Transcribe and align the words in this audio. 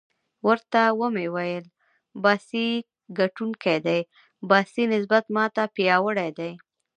ورته 0.47 0.81
ومې 0.99 1.27
ویل: 1.35 1.65
باسي 2.23 2.67
ګټونکی 3.19 3.77
دی، 3.85 3.99
باسي 4.49 4.83
نسبت 4.93 5.23
ما 5.35 5.45
ته 5.55 5.63
پیاوړی 5.75 6.29
دی. 6.39 6.51